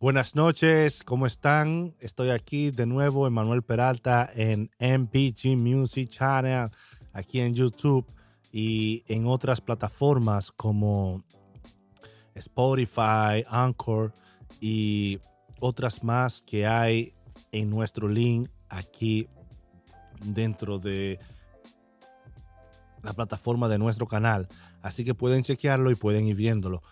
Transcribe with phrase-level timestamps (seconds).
[0.00, 1.94] Buenas noches, ¿cómo están?
[2.00, 6.68] Estoy aquí de nuevo, Emanuel Peralta, en MPG Music Channel,
[7.12, 8.04] aquí en YouTube
[8.50, 11.22] y en otras plataformas como
[12.34, 14.12] Spotify, Anchor
[14.60, 15.20] y
[15.60, 17.12] otras más que hay
[17.52, 19.28] en nuestro link aquí
[20.24, 21.20] dentro de
[23.00, 24.48] la plataforma de nuestro canal.
[24.82, 26.82] Así que pueden chequearlo y pueden ir viéndolo.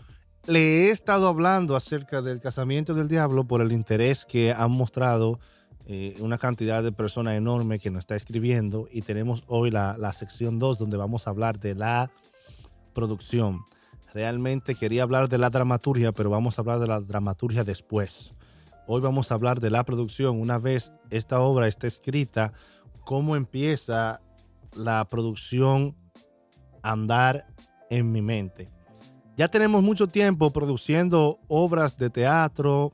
[0.47, 5.39] Le he estado hablando acerca del casamiento del diablo por el interés que han mostrado
[5.87, 10.13] eh, una cantidad de personas enorme que nos está escribiendo y tenemos hoy la, la
[10.13, 12.11] sección 2 donde vamos a hablar de la
[12.93, 13.65] producción.
[14.13, 18.33] Realmente quería hablar de la dramaturgia, pero vamos a hablar de la dramaturgia después.
[18.89, 20.41] Hoy vamos a hablar de la producción.
[20.41, 22.53] Una vez esta obra esté escrita,
[23.05, 24.21] cómo empieza
[24.75, 25.97] la producción
[26.83, 27.47] a andar
[27.91, 28.73] en mi mente.
[29.37, 32.93] Ya tenemos mucho tiempo produciendo obras de teatro,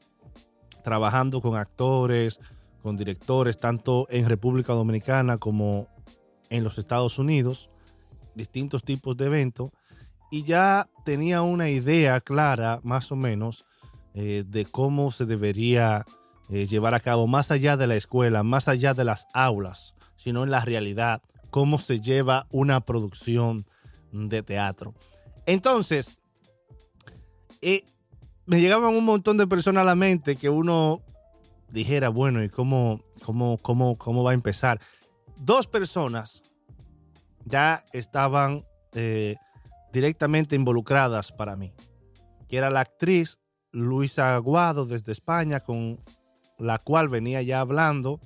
[0.85, 2.39] trabajando con actores,
[2.81, 5.89] con directores, tanto en República Dominicana como
[6.49, 7.71] en los Estados Unidos,
[8.37, 9.71] distintos tipos de eventos,
[10.31, 13.67] y ya tenía una idea clara, más o menos,
[14.15, 16.07] eh, de cómo se debería
[16.51, 20.45] eh, llevar a cabo, más allá de la escuela, más allá de las aulas, sino
[20.45, 23.65] en la realidad, cómo se lleva una producción
[24.13, 24.95] de teatro.
[25.45, 26.21] Entonces,
[27.63, 27.85] eh,
[28.47, 31.03] me llegaban un montón de personas a la mente que uno
[31.71, 34.81] dijera, bueno, ¿y cómo, cómo, cómo, cómo va a empezar?
[35.37, 36.43] Dos personas
[37.45, 39.37] ya estaban eh,
[39.93, 41.73] directamente involucradas para mí,
[42.49, 43.39] que era la actriz
[43.71, 46.01] Luisa Aguado desde España, con
[46.59, 48.21] la cual venía ya hablando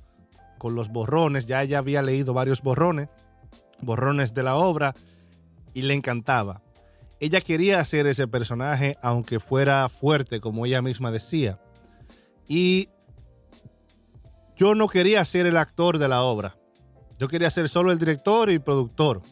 [0.58, 3.08] con los borrones, ya ella había leído varios borrones,
[3.80, 4.94] borrones de la obra,
[5.74, 6.62] y le encantaba.
[7.22, 11.60] Ella quería hacer ese personaje, aunque fuera fuerte, como ella misma decía.
[12.48, 12.88] Y
[14.56, 16.56] yo no quería ser el actor de la obra.
[17.20, 19.22] Yo quería ser solo el director y productor.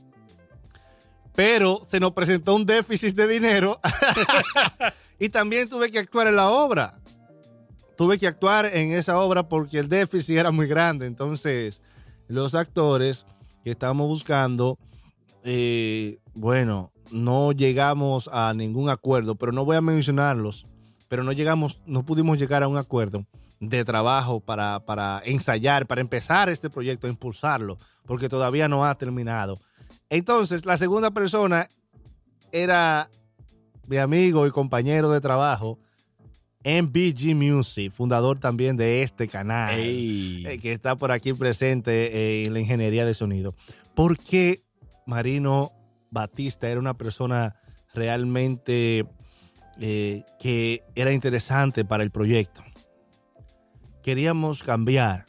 [1.35, 3.81] Pero se nos presentó un déficit de dinero
[5.19, 7.01] y también tuve que actuar en la obra.
[7.97, 11.07] Tuve que actuar en esa obra porque el déficit era muy grande.
[11.07, 11.83] Entonces,
[12.29, 13.27] los actores
[13.65, 14.79] que estábamos buscando,
[15.43, 20.67] eh, bueno, no llegamos a ningún acuerdo, pero no voy a mencionarlos,
[21.09, 23.27] pero no llegamos, no pudimos llegar a un acuerdo
[23.61, 29.59] de trabajo para, para ensayar, para empezar este proyecto, impulsarlo, porque todavía no ha terminado.
[30.09, 31.69] Entonces, la segunda persona
[32.53, 33.11] era
[33.87, 35.79] mi amigo y compañero de trabajo,
[36.65, 42.61] MBG Music, fundador también de este canal, eh, que está por aquí presente en la
[42.61, 43.55] ingeniería de sonido.
[43.95, 44.63] ¿Por qué
[45.07, 45.73] Marino
[46.11, 47.57] Batista era una persona
[47.95, 49.07] realmente
[49.79, 52.63] eh, que era interesante para el proyecto.
[54.03, 55.27] Queríamos cambiar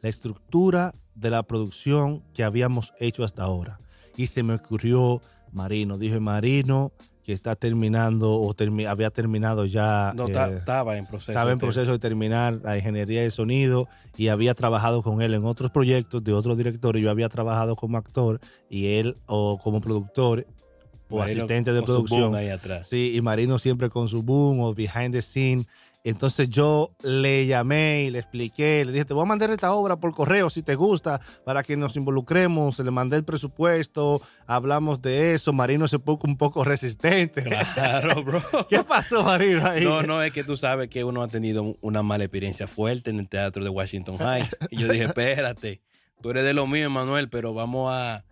[0.00, 3.78] la estructura de la producción que habíamos hecho hasta ahora.
[4.16, 5.20] Y se me ocurrió
[5.52, 5.98] Marino.
[5.98, 6.92] Dije, Marino,
[7.24, 8.54] que está terminando o
[8.86, 10.12] había terminado ya.
[10.14, 11.32] No, eh, estaba en proceso.
[11.32, 15.44] Estaba en proceso de terminar la ingeniería de sonido y había trabajado con él en
[15.46, 17.02] otros proyectos de otros directores.
[17.02, 20.46] Yo había trabajado como actor y él o como productor
[21.08, 22.34] o asistente de producción.
[22.34, 22.88] Ahí atrás.
[22.88, 25.64] Sí, y Marino siempre con su boom o behind the scene.
[26.04, 29.96] Entonces yo le llamé y le expliqué, le dije, te voy a mandar esta obra
[29.96, 32.78] por correo si te gusta, para que nos involucremos.
[32.78, 35.54] Le mandé el presupuesto, hablamos de eso.
[35.54, 37.42] Marino se puso un poco resistente.
[37.42, 38.38] Claro, bro.
[38.68, 39.66] ¿Qué pasó, Marino?
[39.66, 39.82] Ahí?
[39.82, 43.18] No, no, es que tú sabes que uno ha tenido una mala experiencia fuerte en
[43.18, 44.58] el teatro de Washington Heights.
[44.70, 45.80] Y yo dije, espérate,
[46.20, 48.26] tú eres de lo mío, Manuel, pero vamos a...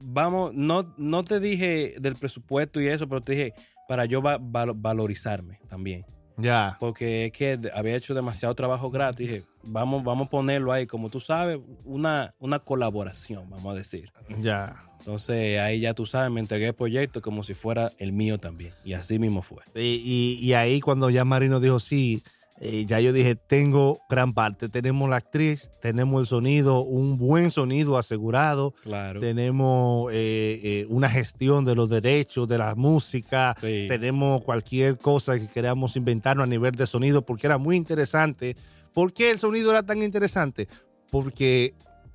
[0.00, 3.54] Vamos, no, no te dije del presupuesto y eso, pero te dije
[3.86, 6.04] para yo valorizarme también.
[6.40, 6.76] Ya.
[6.80, 9.28] Porque es que había hecho demasiado trabajo gratis.
[9.28, 14.10] Dije, vamos, vamos a ponerlo ahí, como tú sabes, una, una colaboración, vamos a decir.
[14.40, 14.84] Ya.
[14.98, 18.74] Entonces ahí ya tú sabes, me entregué el proyecto como si fuera el mío también.
[18.84, 19.62] Y así mismo fue.
[19.74, 22.22] Y, y, ahí cuando ya Marino dijo sí,
[22.62, 24.68] eh, ya yo dije, tengo gran parte.
[24.68, 28.74] Tenemos la actriz, tenemos el sonido, un buen sonido asegurado.
[28.82, 29.18] Claro.
[29.18, 33.56] Tenemos eh, eh, una gestión de los derechos, de la música.
[33.62, 38.56] Tenemos cualquier cosa que queramos inventarnos a nivel de sonido, porque era muy interesante.
[38.92, 40.68] ¿Por qué el sonido era tan interesante?
[41.10, 41.72] Porque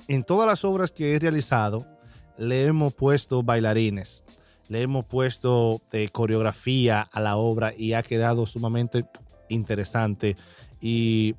[0.07, 1.87] en todas las obras que he realizado,
[2.37, 4.25] le hemos puesto bailarines,
[4.67, 5.81] le hemos puesto
[6.11, 9.05] coreografía a la obra y ha quedado sumamente
[9.49, 10.35] interesante.
[10.81, 11.35] Y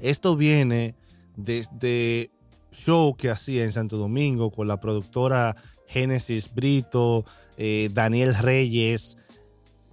[0.00, 0.94] esto viene
[1.36, 2.30] desde
[2.72, 5.56] show que hacía en Santo Domingo con la productora
[5.86, 7.24] Génesis Brito,
[7.56, 9.16] eh, Daniel Reyes.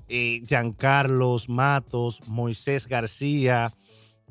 [0.09, 3.71] eh, Giancarlos Matos, Moisés García,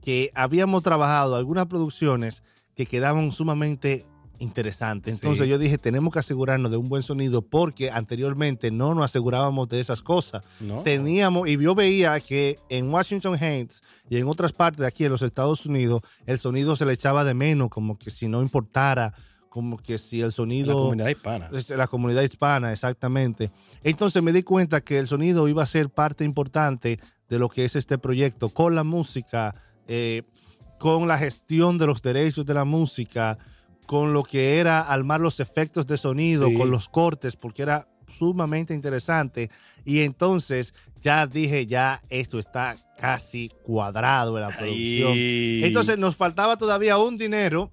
[0.03, 2.43] que habíamos trabajado algunas producciones
[2.75, 4.05] que quedaban sumamente
[4.39, 5.15] interesantes.
[5.15, 5.51] Entonces Sí.
[5.51, 9.81] yo dije, tenemos que asegurarnos de un buen sonido porque anteriormente no nos asegurábamos de
[9.81, 10.43] esas cosas.
[10.61, 10.83] No.
[10.83, 15.13] Teníamos, y yo veía que en Washington Heights y en otras partes de aquí en
[15.13, 19.15] los Estados Unidos, el sonido se le echaba de menos, como que si no importara,
[19.49, 20.75] como que si el la sonido...
[20.75, 21.51] comunidad hispana.
[21.77, 23.51] La comunidad hispana, exactamente.
[23.83, 27.65] Entonces me di cuenta que el sonido iba a ser parte importante de lo que
[27.65, 29.55] es este proyecto, con la música,
[29.87, 30.23] eh,
[30.79, 33.39] con la gestión de los derechos de la música,
[33.89, 36.55] con lo que era armar los efectos de sonido, Sí.
[36.55, 39.51] con los cortes, porque era sumamente interesante.
[39.87, 45.13] Y entonces ya dije, ya esto está casi cuadrado en la producción.
[45.13, 45.65] Ay.
[45.65, 47.71] Entonces nos faltaba todavía un dinero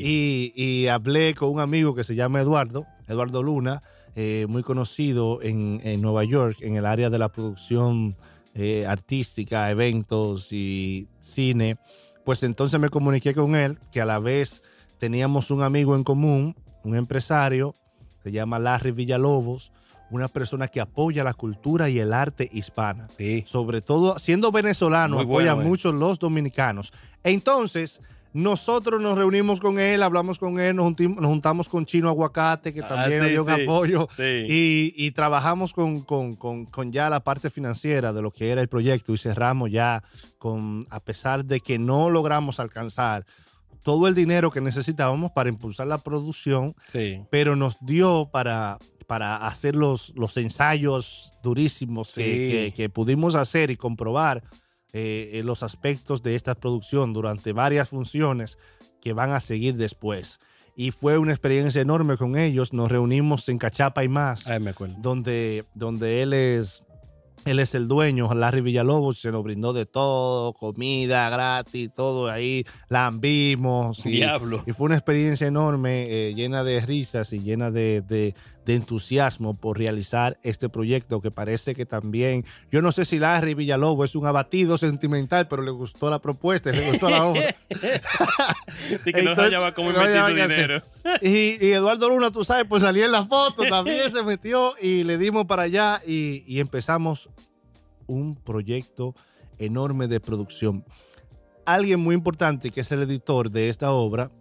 [0.00, 3.82] y, y hablé con un amigo que se llama Eduardo, Eduardo Luna,
[4.14, 8.16] eh, muy conocido en, en Nueva York, en el área de la producción
[8.54, 11.76] eh, artística, eventos y cine.
[12.24, 14.62] Pues entonces me comuniqué con él, que a la vez
[14.98, 17.74] teníamos un amigo en común, un empresario,
[18.22, 19.72] se llama Larry Villalobos,
[20.10, 23.42] una persona que apoya la cultura y el arte hispana Sí.
[23.46, 25.70] sobre todo siendo venezolano, Muy apoya bueno, eh.
[25.70, 26.92] mucho los dominicanos.
[27.24, 28.00] Entonces,
[28.32, 32.80] nosotros nos reunimos con él, hablamos con él, nos, nos juntamos con Chino Aguacate, que
[32.82, 33.62] Ah, también sí, nos dio un sí.
[33.64, 38.60] apoyo, y trabajamos con, con- con- con ya la parte financiera de lo que era
[38.60, 40.04] el proyecto y cerramos ya
[40.38, 43.24] con, a pesar de que no logramos alcanzar
[43.86, 47.22] todo el dinero que necesitábamos para impulsar la producción, Sí.
[47.30, 52.50] pero nos dio para, para hacer los, los ensayos durísimos que, Sí.
[52.50, 54.42] que- que pudimos hacer y comprobar
[54.92, 58.58] eh, eh, los aspectos de esta producción durante varias funciones
[59.00, 60.40] que van a seguir después.
[60.74, 62.72] Y fue una experiencia enorme con ellos.
[62.72, 64.96] Nos reunimos en Cachapa y más, Ay, me acuerdo.
[64.98, 66.82] donde, donde él es...
[67.46, 72.64] Él es el dueño, Larry Villalobos, se nos brindó de todo, comida gratis, todo ahí,
[72.88, 74.04] lambimos.
[74.04, 74.62] y- Diablo.
[74.66, 78.34] y fue una experiencia enorme, eh, llena de risas y llena de, de-
[78.66, 83.54] de entusiasmo por realizar este proyecto que parece que también, yo no sé si Larry
[83.54, 87.42] Villalobos es un abatido sentimental, pero le gustó la propuesta, y le gustó la obra.
[89.06, 90.82] Y que no Entonces, hallaba cómo no su dinero.
[91.22, 95.04] Y, y Eduardo Luna, tú sabes, pues salía en la foto, también se metió y
[95.04, 97.30] le dimos para allá y, y empezamos
[98.06, 99.14] un proyecto
[99.58, 100.84] enorme de producción.
[101.64, 104.32] Alguien muy importante, que es el editor de esta obra,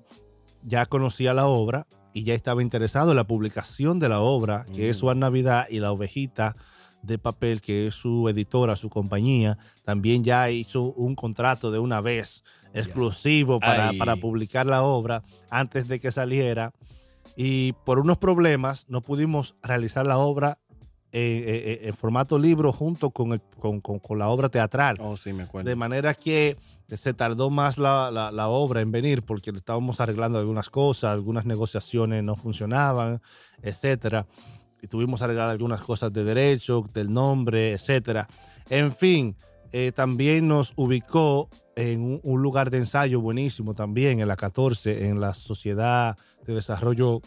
[0.64, 4.90] ya conocía la obra y ya estaba interesado en la publicación de la obra, que
[4.90, 5.02] es Mm.
[5.02, 6.56] Juan Navidad y La Ovejita
[7.04, 12.00] de Papel, que es su editora, su compañía, también ya hizo un contrato de una
[12.02, 12.42] vez
[12.74, 16.72] exclusivo para, para publicar la obra antes de que saliera.
[17.36, 20.58] Y por unos problemas no pudimos realizar la obra
[21.12, 24.98] eh, eh, eh, en formato libro junto con, el- con- con- con la obra teatral.
[25.00, 25.70] Oh, sí, me acuerdo.
[25.70, 26.58] De manera que
[26.90, 32.24] se tardó más la, la- obra en venir porque estábamos arreglando algunas cosas, algunas negociaciones
[32.24, 33.22] no funcionaban,
[33.62, 34.28] etcétera.
[34.82, 38.28] Y tuvimos que arreglar algunas cosas de derecho, del nombre, etcétera.
[38.70, 39.36] En fin,
[39.72, 45.08] eh, también nos ubicó en un, un lugar de ensayo buenísimo también, en la 14,
[45.08, 46.16] en la Sociedad
[46.46, 47.22] de Desarrollo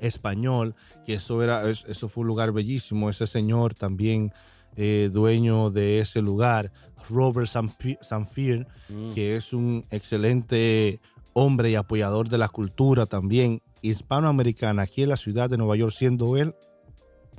[0.00, 0.74] Español,
[1.06, 3.08] que eso, era, es- eso fue un lugar bellísimo.
[3.10, 4.32] Ese señor también
[4.76, 6.72] eh, dueño de ese lugar,
[7.08, 9.12] Robert Sanfi- Sanfir, Mm.
[9.12, 11.00] que es un excelente
[11.34, 15.92] hombre y apoyador de la cultura también hispanoamericana aquí en la ciudad de Nueva York,
[15.96, 16.54] siendo él,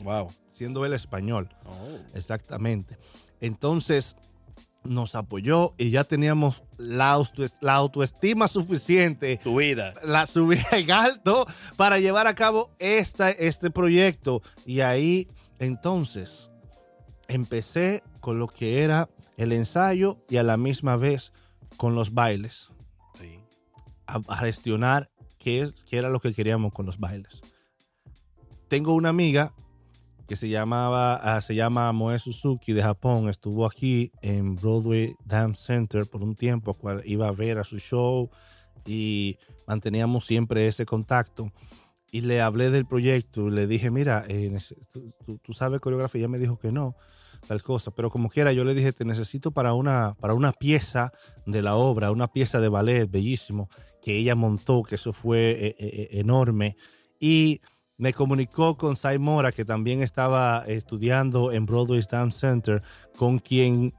[0.03, 0.29] Wow.
[0.49, 1.49] siendo él español.
[1.65, 2.17] Oh.
[2.17, 2.97] Exactamente.
[3.39, 4.15] Entonces
[4.83, 9.93] nos apoyó y ya teníamos la, auto- la autoestima suficiente, Tu vida.
[10.03, 11.45] la subida en alto
[11.77, 14.41] para llevar a cabo esta, este proyecto.
[14.65, 16.49] Y ahí entonces
[17.27, 21.31] empecé con lo que era el ensayo y a la misma vez
[21.77, 22.69] con los bailes,
[23.17, 23.39] Sí.
[24.07, 27.41] a, a gestionar qué, es, qué era lo que queríamos con los bailes.
[28.67, 29.53] Tengo una amiga
[30.27, 35.65] que se llamaba ah, se llama Moe Suzuki de Japón, estuvo aquí en Broadway Dance
[35.65, 38.29] Center por un tiempo, cual iba a ver a su show
[38.85, 39.37] y
[39.67, 41.51] manteníamos siempre ese contacto.
[42.13, 44.55] Y le hablé del proyecto le dije, mira, eh,
[45.41, 46.96] tú, sabes coreografía, ella me dijo que no,
[47.48, 51.12] tal cosa, pero como quiera, yo le dije, te necesito para una, para una pieza
[51.48, 53.67] de la obra, una pieza de ballet bellísimo
[54.00, 56.77] que ella montó, que eso fue eh, eh, enorme.
[57.20, 57.62] Y
[57.98, 62.84] me comunicó con Sai Mora, que también estaba estudiando en Broadway Dance Center,
[63.17, 63.96] con quien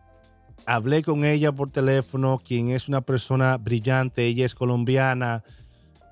[0.66, 5.42] hablé con ella por teléfono, quien es una persona brillante, ella es colombiana,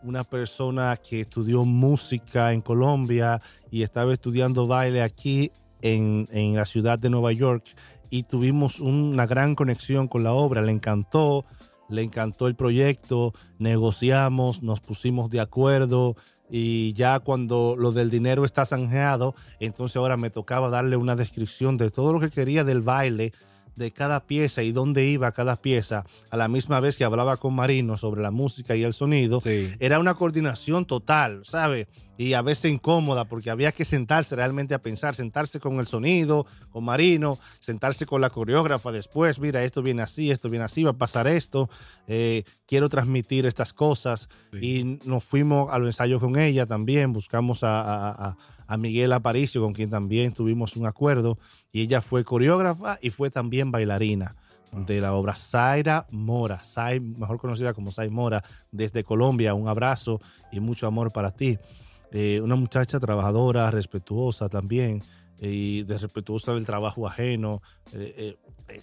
[0.03, 3.41] una persona que estudió música en Colombia
[3.71, 7.65] y estaba estudiando baile aquí en, en la ciudad de Nueva York
[8.11, 11.47] y tuvimos una gran conexión con la obra, le encantó,
[11.89, 16.17] le encantó el proyecto, negociamos, nos pusimos de acuerdo
[16.51, 21.79] y ya cuando lo del dinero está zanjeado, entonces ahora me tocaba darle una descripción
[21.79, 23.33] de todo lo que quería del baile,
[23.77, 27.55] de cada pieza y dónde iba cada pieza, a la misma vez que hablaba con
[27.55, 29.41] Marino sobre la música y el sonido,
[29.81, 31.89] era una coordinación total, ¿sabe?
[32.23, 36.47] Y a veces incómoda porque había que sentarse realmente a pensar, sentarse con el sonido,
[36.71, 40.91] con Marino, sentarse con la coreógrafa después, mira, esto viene así, esto viene así, va
[40.91, 41.69] a pasar esto,
[42.07, 44.29] eh, quiero transmitir estas cosas.
[44.61, 48.37] Y nos fuimos a los ensayos con ella también, buscamos a
[48.73, 51.39] a Miguel Aparicio, con quien también tuvimos un acuerdo,
[51.73, 54.35] y ella fue coreógrafa y fue también bailarina
[54.73, 56.63] de la obra Zaira Mora,
[57.19, 59.53] mejor conocida como Sai Mora, desde Colombia.
[59.53, 61.59] Un abrazo y mucho amor para ti.
[62.13, 65.03] Eh, una muchacha trabajadora, respetuosa también,
[65.41, 67.63] y de respetuosa del trabajo ajeno.
[67.95, 68.37] Eh,
[68.69, 68.81] eh,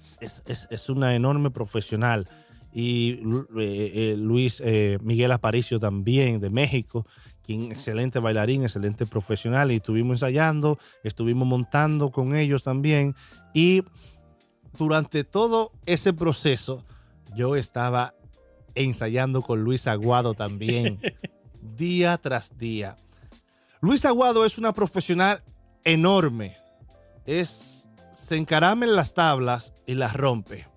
[0.70, 2.28] es, una enorme profesional.
[2.74, 4.62] Y Luis
[5.02, 7.06] Miguel Aparicio también, de México,
[7.48, 13.16] excelente bailarín, excelente profesional, y estuvimos ensayando, estuvimos montando con ellos también,
[13.56, 13.84] y
[14.78, 16.86] durante todo ese proceso
[17.36, 18.14] yo estaba
[18.76, 21.00] ensayando con Luis Aguado también,
[21.76, 22.96] día tras día.
[23.82, 25.42] Luis Aguado es una profesional
[25.86, 26.58] enorme,
[27.26, 30.68] es, se encarama en las tablas y las rompe.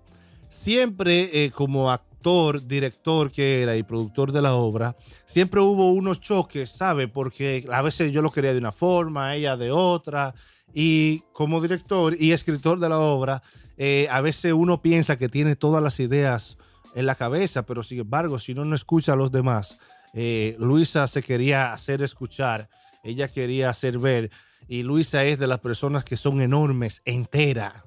[0.49, 4.95] Siempre eh, como actor, director que era y productor de la obra,
[5.25, 7.09] siempre hubo unos choques, ¿sabe?
[7.09, 10.33] Porque a veces yo lo quería de una forma, ella de otra.
[10.73, 13.43] Y como director y escritor de la obra,
[13.75, 16.57] eh, a veces uno piensa que tiene todas las ideas
[16.95, 19.77] en la cabeza, pero sin embargo, si uno no escucha a los demás,
[20.13, 22.69] eh, Luisa se quería hacer escuchar,
[23.03, 24.31] ella quería hacer ver,
[24.67, 27.83] y Luisa es de las personas que son enormes, entera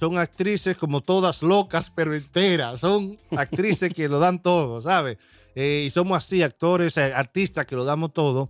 [0.00, 2.80] son actrices como todas locas, pero enteras.
[2.80, 5.18] Son actrices que lo dan todo, ¿sabes?
[5.54, 8.48] Eh, y somos así, actores, eh, artistas que lo damos todo,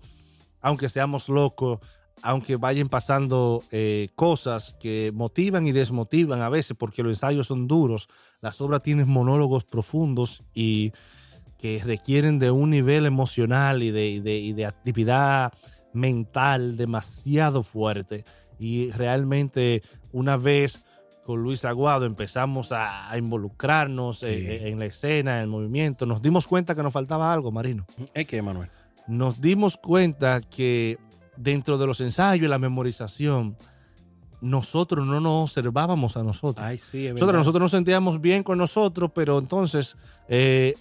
[0.60, 1.80] aunque seamos locos,
[2.22, 7.66] aunque vayan pasando eh, cosas que motivan y desmotivan a veces, porque los ensayos son
[7.66, 8.08] duros.
[8.40, 10.92] Las obras tienen monólogos profundos y
[11.60, 15.52] que requieren de un nivel emocional y de, y de actividad
[15.92, 18.24] mental demasiado fuerte.
[18.58, 20.84] Y realmente una vez
[21.24, 26.74] con Luis Aguado empezamos a, involucrarnos en, la escena, en el movimiento, nos dimos cuenta
[26.74, 27.86] que nos faltaba algo, Marino.
[28.14, 28.70] ¿Es que, Manuel?
[29.06, 30.98] Nos dimos cuenta que
[31.36, 33.56] dentro de los ensayos y la memorización,
[34.40, 36.66] nosotros no nos observábamos a nosotros.
[36.66, 39.96] Ay, sí, nosotros, nosotros nos sentíamos bien con nosotros, pero entonces
[40.28, 40.74] eh,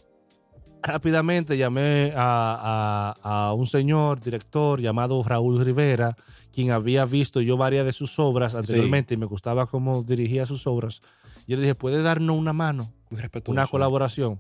[0.82, 6.16] rápidamente llamé a, a, un señor director llamado Raúl Rivera,
[6.54, 10.68] quien había visto yo varias de sus obras anteriormente y me gustaba cómo dirigía sus
[10.68, 11.02] obras.
[11.48, 12.94] Yo le dije, ¿puede darnos una mano?
[13.48, 14.40] Una colaboración.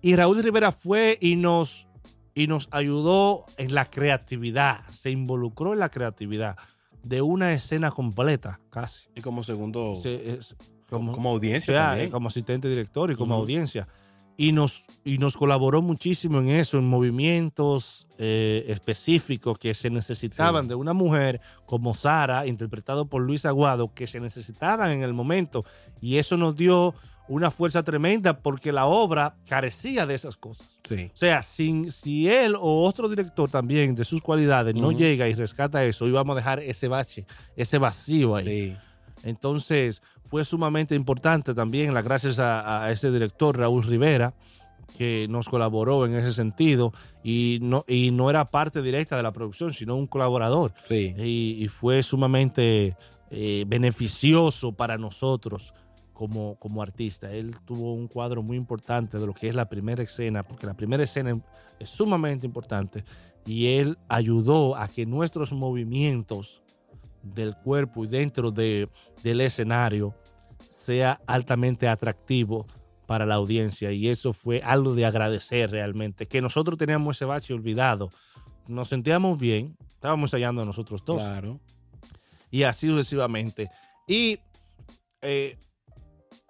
[0.00, 1.88] Y Raúl Rivera fue y nos,
[2.34, 6.56] y nos ayudó en la creatividad, se involucró en la creatividad
[7.02, 9.08] de una escena completa, casi.
[9.14, 9.94] Y como segundo,
[10.88, 12.10] como, audiencia.
[12.10, 13.88] como asistente director y como audiencia
[14.36, 20.68] y nos, y nos colaboró muchísimo en eso, en movimientos eh, específicos que se necesitaban
[20.68, 25.64] de una mujer como Sara, interpretado por Luis Aguado, que se necesitaban en el momento.
[26.00, 26.94] Y eso nos dio
[27.28, 30.68] una fuerza tremenda porque la obra carecía de esas cosas.
[30.88, 35.34] O sea, sin, si él o otro director también de sus cualidades no llega y
[35.34, 37.26] rescata eso, íbamos a dejar ese bache,
[37.56, 38.76] ese vacío ahí.
[39.26, 44.34] Entonces, fue sumamente importante también, las gracias a, ese director, Raúl Rivera,
[44.96, 46.92] que nos colaboró en ese sentido
[47.24, 50.72] y no, y no era parte directa de la producción, sino un colaborador.
[50.88, 52.96] Y, fue sumamente
[53.32, 55.74] eh, beneficioso para nosotros
[56.12, 57.32] como, como artista.
[57.32, 60.74] Él tuvo un cuadro muy importante de lo que es la primera escena, porque la
[60.74, 61.36] primera escena
[61.80, 63.04] es sumamente importante
[63.44, 66.62] y él ayudó a que nuestros movimientos
[67.34, 68.88] del cuerpo y dentro de,
[69.22, 70.14] del escenario
[70.68, 72.66] sea altamente atractivo
[73.06, 73.92] para la audiencia.
[73.92, 78.10] Y eso fue algo de agradecer realmente, que nosotros teníamos ese bache olvidado.
[78.66, 81.22] Nos sentíamos bien, estábamos ensayando nosotros dos.
[81.22, 81.60] Claro.
[82.50, 83.70] Y así sucesivamente.
[84.06, 84.38] Y
[85.22, 85.58] eh,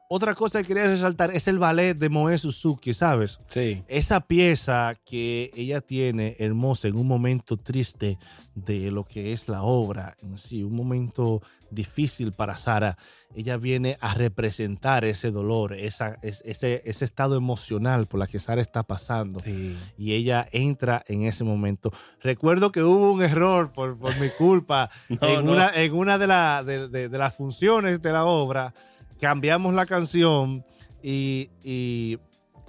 [0.08, 3.40] otra cosa que quería resaltar es el ballet de Moe Suzuki, ¿sabes?
[3.50, 3.82] Sí.
[3.88, 8.18] Esa pieza que ella tiene hermosa en un momento triste
[8.54, 12.96] de lo que es la obra, en sí, un momento difícil para Sara,
[13.34, 18.38] ella viene a representar ese dolor, esa, es- ese, ese estado emocional por la que
[18.38, 19.40] Sara está pasando.
[19.40, 19.76] Sí.
[19.98, 21.92] Y ella entra en ese momento.
[22.22, 25.52] Recuerdo que hubo un error por, por mi culpa No, en, no.
[25.52, 28.72] Una, en una de, la- de- de- de las funciones de la obra.
[29.20, 30.64] Cambiamos la canción
[31.02, 32.18] y, y-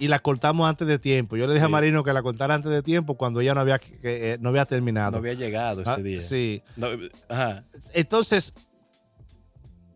[0.00, 1.36] y la cortamos antes de tiempo.
[1.36, 1.68] Yo le dije a.
[1.68, 4.64] Marino que la cortara antes de tiempo cuando ella no había, que- eh, no había
[4.64, 5.10] terminado.
[5.12, 6.20] No había llegado ese Ah, día.
[6.20, 6.62] Sí.
[6.76, 6.86] No,
[7.28, 7.64] ajá.
[7.94, 8.54] Entonces,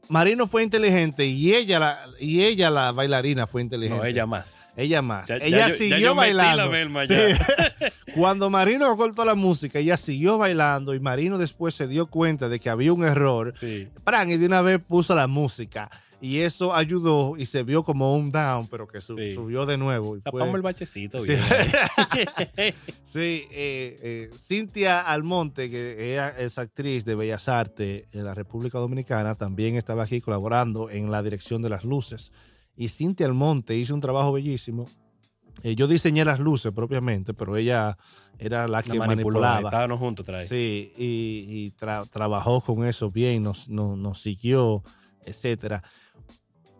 [0.08, 3.98] Marino fue inteligente y ella, la, y ella, la bailarina, fue inteligente.
[4.02, 4.58] No, ella más.
[4.76, 5.26] Ella más.
[5.28, 6.70] Ya- ella ya siguió yo bailando.
[6.72, 7.14] la Sí.
[8.16, 12.58] Cuando Marino cortó la música, ella siguió bailando y Marino después se dio cuenta de
[12.58, 13.54] que había un error.
[13.60, 13.88] Sí.
[14.04, 15.88] Pran, y de una vez puso la música.
[16.24, 19.34] Y eso ayudó y se vio como un down, pero que Sí.
[19.34, 20.16] subió de nuevo.
[20.16, 21.32] y fue- Tapamos el bachecito Sí.
[21.32, 21.40] bien.
[23.04, 28.78] Sí, eh, eh, Cintia Almonte, que ella es actriz de Bellas Artes en la República
[28.78, 32.32] Dominicana, también estaba aquí colaborando en la dirección de las luces.
[32.76, 34.86] Y Cintia Almonte hizo un trabajo bellísimo.
[35.62, 37.98] Eh, yo diseñé las luces propiamente, pero ella
[38.38, 39.68] era la que La manipulaba.
[39.68, 40.48] Estábamos juntos otra vez.
[40.48, 44.82] Sí, y, y tra- trabajó con eso bien, nos, nos, nos siguió,
[45.24, 45.82] etcétera.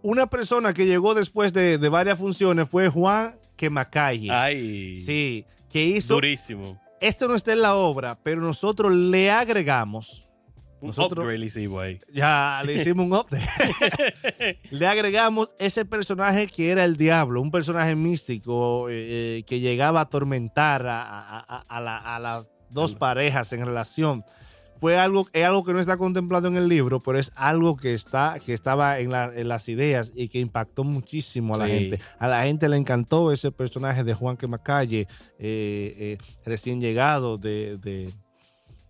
[0.03, 4.31] Una persona que llegó después de, de varias funciones fue Juan Quemacalle.
[4.31, 4.99] Ay.
[5.05, 6.15] Sí, que hizo.
[6.15, 6.81] Durísimo.
[7.01, 10.29] Esto no está en la obra, pero nosotros le agregamos.
[10.81, 12.01] Un Nosotros upgrade le hicimos ahí.
[12.13, 14.59] ya le hicimos un update.
[14.73, 20.01] le agregamos ese personaje que era el diablo, un personaje místico eh, eh, que llegaba
[20.01, 24.25] a atormentar a, a- la- a las dos parejas en relación.
[24.83, 27.95] Fue algo, es algo que no está contemplado en el libro, pero es algo que
[27.95, 31.71] está, que estaba en, la- en las ideas y que impactó muchísimo a la Sí.
[31.73, 32.01] gente.
[32.19, 35.07] A la gente le encantó ese personaje de Juan Quemacalle,
[35.39, 38.11] eh, eh, recién llegado de, de,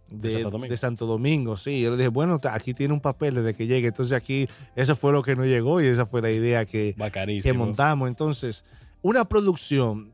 [0.09, 0.71] De de- Santo Domingo.
[0.71, 1.57] de Santo Domingo.
[1.59, 3.89] Sí, yo le dije, bueno, aquí tiene un papel desde que llegue.
[3.89, 6.95] Entonces aquí, eso fue lo que no llegó y esa fue la idea que,
[7.43, 8.09] que montamos.
[8.09, 8.65] Entonces,
[9.03, 10.11] una producción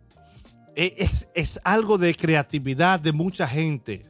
[0.74, 4.04] e- es, es algo de creatividad de mucha gente.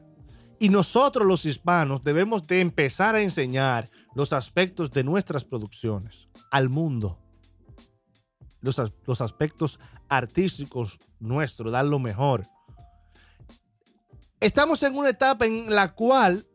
[0.60, 6.68] Y nosotros los hispanos debemos de empezar a enseñar los aspectos de nuestras producciones al
[6.68, 7.18] mundo.
[8.60, 12.44] Los, los aspectos artísticos nuestros, dar lo mejor.
[14.40, 16.46] Estamos en una etapa en la cual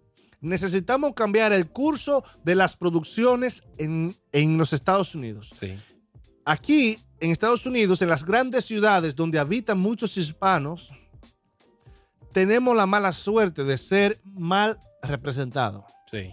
[0.41, 5.79] necesitamos cambiar el curso de las producciones en, en los Estados Unidos Sí.
[6.43, 10.91] aquí en Estados Unidos, en las grandes ciudades donde habitan muchos hispanos,
[12.33, 15.83] tenemos la mala suerte de ser mal representados.
[16.11, 16.31] Sí.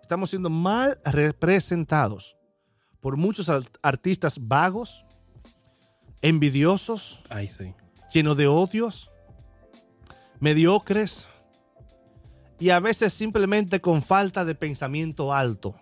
[0.00, 2.36] Estamos siendo mal representados
[3.00, 3.50] por muchos
[3.82, 5.04] artistas vagos,
[6.20, 7.74] envidiosos, Ay, sí.
[8.12, 9.10] llenos de odios,
[10.40, 11.26] mediocres
[12.58, 15.74] y a veces simplemente con falta de pensamiento alto.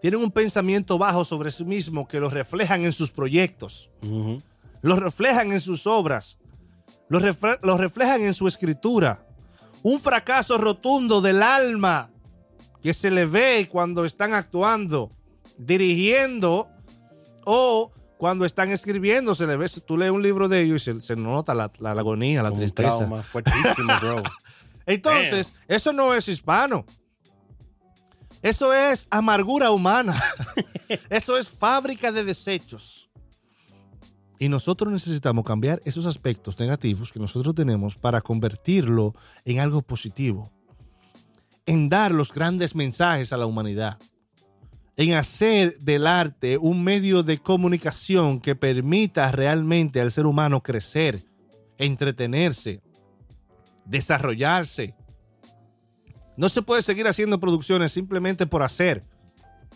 [0.00, 4.40] Tienen un pensamiento bajo sobre sí mismo que lo reflejan en sus proyectos, Ujú.
[4.82, 6.38] lo reflejan en sus obras,
[7.08, 9.24] lo, refle- lo reflejan en su escritura.
[9.82, 12.10] Un fracaso rotundo del alma
[12.82, 15.10] que se le ve cuando están actuando,
[15.56, 16.68] dirigiendo
[17.44, 19.34] o cuando están escribiendo.
[19.34, 21.90] Se le ve, tú lees un libro de ellos y se, se nota la, la
[21.92, 22.96] agonía, la Un tristeza.
[22.98, 24.22] trauma fuertísimo, bro.
[24.86, 26.84] Entonces, eso no es hispano.
[28.42, 30.20] Eso es amargura humana.
[31.10, 33.07] eso es fábrica de desechos.
[34.38, 40.52] Y nosotros necesitamos cambiar esos aspectos negativos que nosotros tenemos para convertirlo en algo positivo.
[41.66, 43.98] En dar los grandes mensajes a la humanidad.
[44.96, 51.24] En hacer del arte un medio de comunicación que permita realmente al ser humano crecer,
[51.76, 52.80] entretenerse,
[53.84, 54.94] desarrollarse.
[56.36, 59.02] No se puede seguir haciendo producciones simplemente por hacer.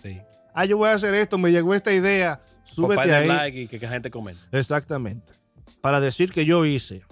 [0.01, 0.21] Sí.
[0.55, 3.29] Ah, yo voy a hacer esto, me llegó esta idea, súbete ahí.
[3.29, 4.41] like y que, la gente comente.
[4.53, 5.33] Exactamente.
[5.81, 7.03] Para decir que yo hice.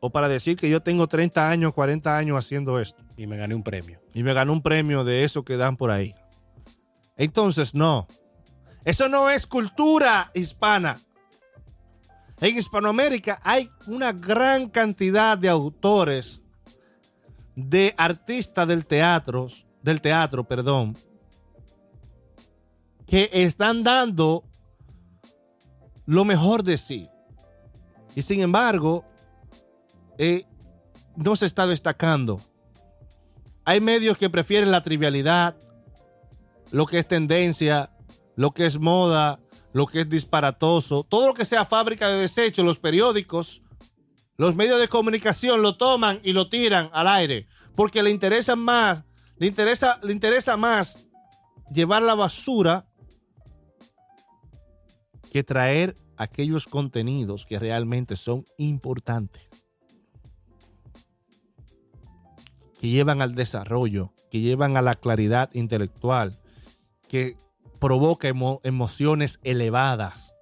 [0.00, 3.02] O para decir que yo tengo 30 años, 40 años haciendo esto.
[3.16, 4.00] Y me gané un premio.
[4.12, 6.14] Y me ganó un premio de eso que dan por ahí.
[7.16, 8.06] Entonces, no.
[8.84, 10.98] Eso no es cultura hispana.
[12.40, 16.42] En Hispanoamérica hay una gran cantidad de autores,
[17.54, 19.46] de artistas del teatro,
[19.82, 20.96] del teatro, perdón,
[23.06, 24.44] que están dando
[26.06, 27.08] lo mejor de sí.
[28.14, 29.04] Y sin embargo,
[30.18, 30.44] eh,
[31.16, 32.40] no se está destacando.
[33.64, 35.56] Hay medios que prefieren la trivialidad,
[36.70, 37.90] lo que es tendencia,
[38.36, 39.40] lo que es moda,
[39.72, 43.62] lo que es disparatoso, todo lo que sea fábrica de desechos, los periódicos,
[44.36, 49.04] los medios de comunicación lo toman y lo tiran al aire porque le interesa más,
[49.36, 50.98] le interesa, le interesa más
[51.72, 52.86] llevar la basura
[55.34, 59.42] que traer aquellos contenidos que realmente son importantes,
[62.78, 66.38] que llevan al desarrollo, que llevan a la claridad intelectual,
[67.08, 67.36] que
[67.80, 70.32] provoca emociones elevadas.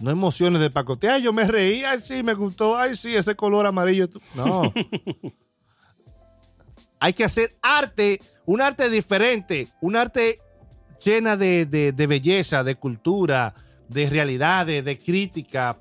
[0.00, 1.22] No emociones de pacote.
[1.22, 4.08] yo me reí, ay, sí, me gustó, ay, sí, ese color amarillo.
[4.34, 4.62] No.
[6.98, 10.40] Hay que hacer arte, un arte diferente, un arte
[11.04, 13.54] llena de, belleza, de cultura,
[13.92, 15.78] de realidades, de crítica,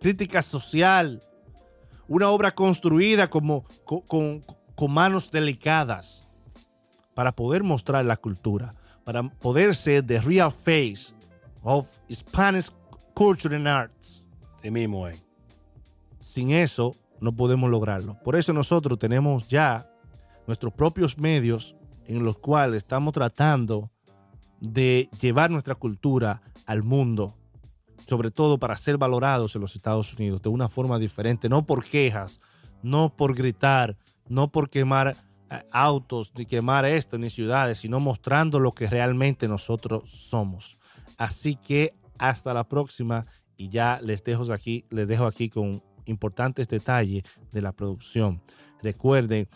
[0.00, 1.22] crítica social,
[2.08, 4.42] una obra construida como, con,
[4.74, 6.22] con, manos delicadas
[7.14, 11.12] para poder mostrar la cultura, para poder ser the real face
[11.62, 12.70] of Spanish
[13.14, 14.24] culture and arts.
[14.62, 15.16] Sí mismo, eh.
[16.20, 18.18] Sin eso, no podemos lograrlo.
[18.22, 19.88] Por eso nosotros tenemos ya
[20.46, 21.74] nuestros propios medios
[22.06, 23.90] en los cuales estamos tratando
[24.60, 27.34] de llevar nuestra cultura al mundo,
[28.06, 31.84] sobre todo para ser valorados en los Estados Unidos de una forma diferente, no por
[31.84, 32.40] quejas,
[32.82, 33.96] no por gritar,
[34.28, 35.16] no por quemar
[35.50, 40.78] eh, autos, ni quemar esto, ni ciudades, sino mostrando lo que realmente nosotros somos.
[41.16, 46.68] Así que hasta la próxima y ya les dejo aquí, les dejo aquí con importantes
[46.68, 48.42] detalles de la producción.
[48.82, 49.48] Recuerden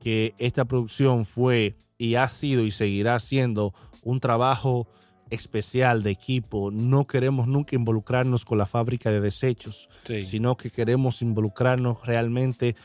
[0.00, 3.74] que esta producción fue y ha sido y seguirá siendo
[4.06, 4.86] un trabajo
[5.30, 6.70] especial de equipo.
[6.70, 12.76] No queremos nunca involucrarnos con la fábrica de desechos, sino que queremos involucrarnos realmente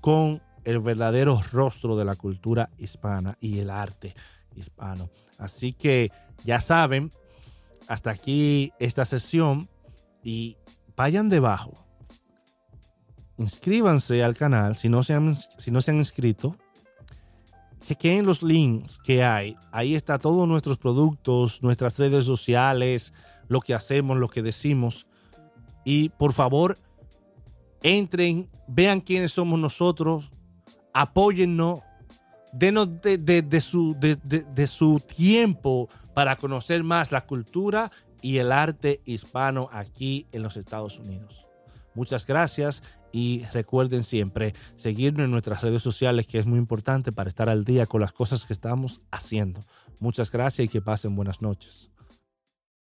[0.00, 4.14] con el verdadero rostro de la cultura hispana y el arte
[4.56, 5.10] hispano.
[5.36, 6.10] Así que
[6.44, 7.12] ya saben,
[7.86, 9.68] hasta aquí esta sesión
[10.24, 10.56] y
[10.96, 11.90] vayan debajo
[13.40, 16.56] inscríbanse al canal si no se han, si no se han inscrito.
[17.80, 19.56] Chequen los links que hay.
[19.72, 23.12] Ahí está todos nuestros productos, nuestras redes sociales,
[23.48, 25.06] lo que hacemos, lo que decimos.
[25.84, 26.78] Y por favor,
[27.82, 30.30] entren, vean quiénes somos nosotros,
[30.92, 31.80] apóyennos,
[32.52, 37.90] denos de, su, de su tiempo para conocer más la cultura
[38.22, 41.46] y el arte hispano aquí en los Estados Unidos.
[41.94, 47.28] Muchas gracias y recuerden siempre seguirnos en nuestras redes sociales que es muy importante para
[47.28, 49.60] estar al día con las cosas que estamos haciendo.
[49.98, 51.90] Muchas gracias y que pasen buenas noches.